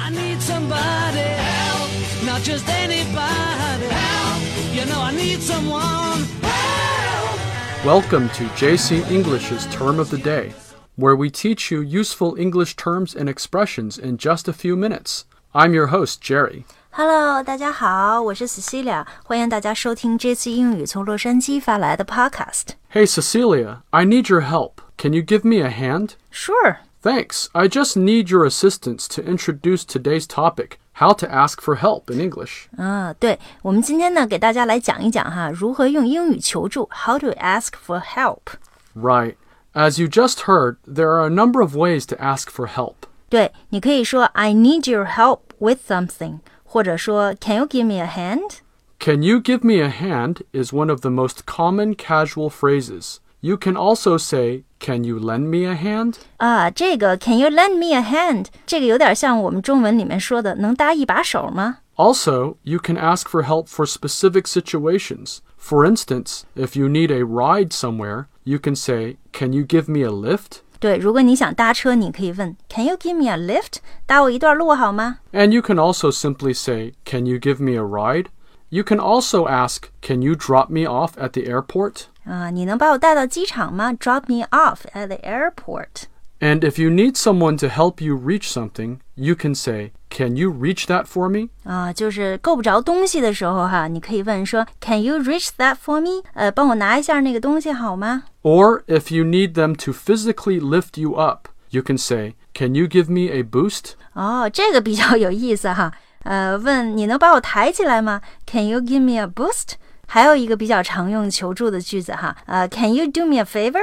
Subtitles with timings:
[0.00, 1.90] I need somebody help,
[2.24, 4.42] not just anybody help.
[4.72, 7.84] You know I need someone help.
[7.84, 10.52] Welcome to JC English's Term of the Day,
[10.96, 15.24] where we teach you useful English terms and expressions in just a few minutes.
[15.54, 16.64] I'm your host, Jerry.
[16.90, 22.68] Hello，大家好，我是 Cecilia，欢迎大家收听这次英语从洛杉矶发来的 Podcast。
[22.92, 24.80] Hey, Cecilia, I need your help.
[24.96, 26.12] Can you give me a hand?
[26.32, 27.48] Sure， Thanks.
[27.52, 32.20] I just need your assistance to introduce today's topic how to ask for help in
[32.20, 32.68] English.
[32.76, 38.56] 啊，对，我们今天呢给大家来讲一讲哈，如何用英语求助，How to ask for help。
[38.94, 39.36] Right.
[39.72, 42.94] As you just heard, there are a number of ways to ask for help.
[43.28, 48.60] 对，你可以说 I need your help with something，或者说 Can you give me a hand？
[48.98, 53.18] Can you give me a hand is one of the most common casual phrases.
[53.40, 56.14] You can also say, Can you lend me a hand?
[56.38, 58.46] 啊，这个 Can you lend me a hand？
[58.66, 61.78] 这个有点像我们中文里面说的能搭一把手吗？
[61.96, 65.38] Also, you can ask for help for specific situations.
[65.58, 70.00] For instance, if you need a ride somewhere, you can say, Can you give me
[70.00, 70.58] a lift?
[70.78, 73.78] 对，如果你想搭车，你可以问 Can you give me a lift？
[74.04, 75.20] 搭我一段路好吗？
[75.32, 78.26] And you can also simply say, Can you give me a ride?
[78.70, 82.06] You can also ask, Can you drop me off at the airport?
[82.24, 83.92] 啊，你能把我带到机场吗？
[83.92, 86.04] Drop me off at the airport。
[86.38, 90.50] And if you need someone to help you reach something, you can say, Can you
[90.50, 91.48] reach that for me?
[91.64, 96.24] 啊，就是够不着东西的时候哈，你可以问说 Can you reach that for me？
[96.34, 98.24] 呃，帮我拿一下那个东西好吗？
[98.42, 102.86] Or if you need them to physically lift you up, you can say, Can you
[102.86, 103.92] give me a boost?
[104.12, 105.94] 哦，这个比较有意思哈。
[106.24, 108.20] 呃，问你能把我抬起来吗？
[108.46, 109.74] Can you give me a boost？
[110.08, 113.80] 还有一个比较常用求助的句子哈，呃，Can you do me a favor？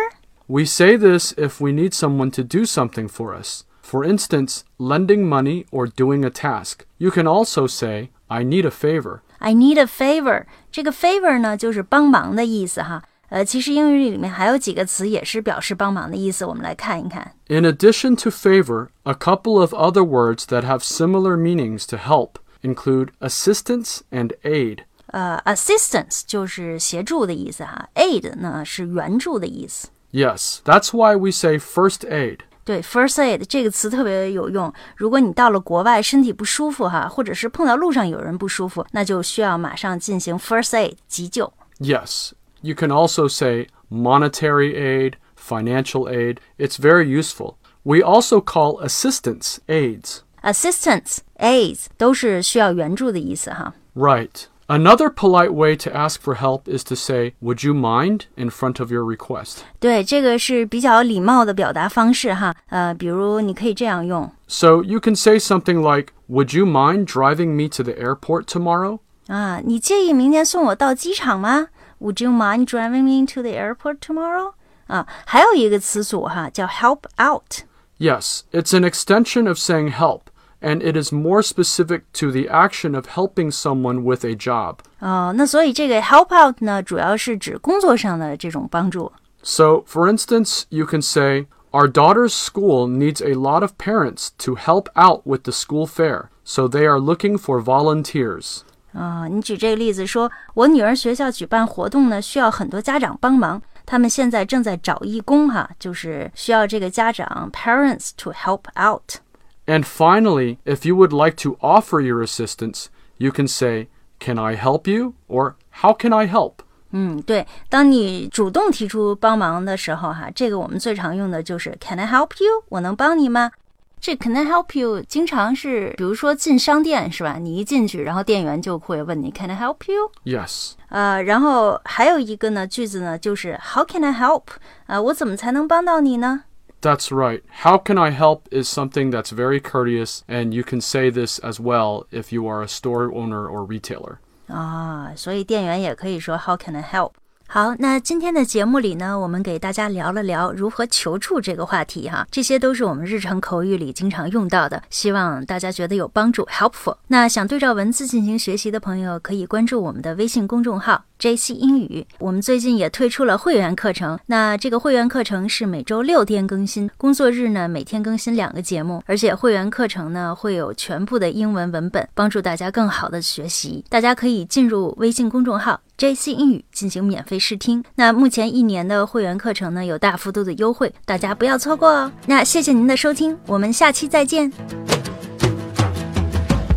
[0.47, 3.61] We say this if we need someone to do something for us.
[3.81, 6.79] For instance, lending money or doing a task.
[6.97, 9.19] You can also say, I need a favor.
[9.39, 10.43] I need a favor。
[10.71, 13.03] 这个 favor 呢，就是帮忙的意思哈。
[13.29, 17.33] 呃，其实英语里面还有几个词也是表示帮忙的意思，我们来看一看。
[17.47, 22.33] In addition to favor, a couple of other words that have similar meanings to help
[22.61, 24.79] include assistance and aid.
[25.07, 29.89] 呃，assistance 就是协助的意思哈，aid 呢是援助的意思。
[30.11, 32.39] Yes, that's why we say first aid.
[32.63, 34.71] 对，first aid 这个词特别有用。
[34.95, 41.51] 如果你到了国外身体不舒服哈，或者是碰到路上有人不舒服，那就需要马上进行 first aid 急救。
[41.79, 42.31] Yes,
[42.61, 46.39] you can also say monetary aid, financial aid.
[46.57, 47.55] It's very useful.
[47.83, 50.21] We also call assistance aids.
[50.41, 53.73] assistance aids 都是需要援助的意思哈。
[53.95, 54.45] Right.
[54.67, 58.21] Another polite way to ask for help is to say, Would you mind?
[58.37, 59.57] in front of your request.
[59.79, 62.55] 对，这个是比较礼貌的表达方式哈。
[62.69, 68.99] 呃，比如你可以这样用 So you can say something like, Would you mind driving me to the airport tomorrow?
[69.27, 71.67] 啊，你介意明天送我到机场吗
[71.99, 74.53] ？Would you mind driving me to the airport tomorrow？
[74.87, 77.63] 啊，还有一个词组哈，叫 help out。
[77.97, 80.23] Yes, it's an extension of saying help,
[80.61, 84.79] and it is more specific to the action of helping someone with a job.
[84.99, 89.11] 哦，那所以这个 help out 呢，主要是指工作上的这种帮助。
[89.41, 94.53] So, for instance, you can say, Our daughter's school needs a lot of parents to
[94.53, 98.63] help out with the school fair, so they are looking for volunteers.
[98.97, 109.17] 啊、你举这个例子说，我女儿学校举办活动呢，需要很多家长帮忙，他们现在正在找义工哈，就是需要这个家长 parents to help out。
[109.65, 112.85] And finally, if you would like to offer your assistance,
[113.17, 113.87] you can say,
[114.19, 115.13] Can I help you?
[115.27, 116.57] or How can I help?
[116.91, 122.63] 嗯，对，当你主动提出帮忙的时候哈，这个我们最常用的就是 Can I help you？
[122.69, 123.51] 我能帮你吗？
[123.99, 127.37] 这 Can I help you 经常是，比如说进商店是吧？
[127.39, 130.11] 你一进去，然后店员就会问你 Can I help you？
[130.25, 130.73] Yes.
[130.89, 134.43] 呃，然后还有一个呢句子呢，就是 How can I help？
[134.87, 136.43] 啊、我怎么才能帮到你呢？
[136.81, 137.43] That's right.
[137.61, 141.61] How can I help is something that's very courteous, and you can say this as
[141.61, 144.17] well if you are a store owner or retailer.
[144.47, 147.11] 啊，所以店员也可以说 How can I help？
[147.50, 156.98] 好，那今天的节目里呢，我们给大家聊了聊如何求助这个话题哈，这些都是我们日常口语里经常用到的，希望大家觉得有帮助，helpful。
[157.06, 162.06] 那想对照文字进行学习的朋友，可以关注我们的微信公众号 JC 英语。
[162.18, 173.84] 我们最近也推出了会员课程，那这个会员课程是每周六天更新，工作日呢每天更新两个节目，而且会员课程呢会有全部的英文文本，帮助大家更好的学习。
[173.88, 175.80] 大家可以进入微信公众号。
[175.98, 182.12] JC 英语进行免费试听，那目前一年的会员课程呢有大幅度的优惠，大家不要错过哦。
[182.26, 184.48] 那谢谢您的收听，我们下期再见。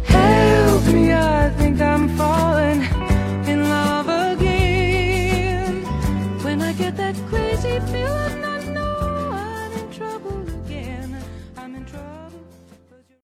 [0.08, 2.10] Help me, I think I'm